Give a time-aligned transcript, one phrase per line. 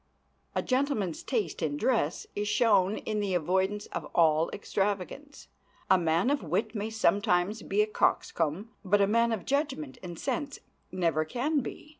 [0.55, 5.47] A gentleman's taste in dress is shown in the avoidance of all extravagance.
[5.91, 10.17] A man of wit may sometimes be a coxcomb, but a man of judgment and
[10.17, 10.57] sense
[10.91, 11.89] never can be.